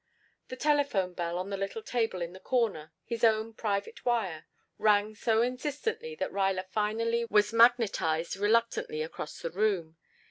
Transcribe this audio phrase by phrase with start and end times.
[0.47, 4.47] The telephone bell on the little table in the corner (his own private wire)
[4.79, 9.97] rang so insistently that Ruyler finally was magnetized reluctantly across the room.